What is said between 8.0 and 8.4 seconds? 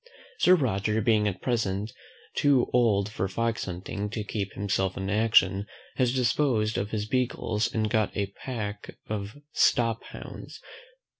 a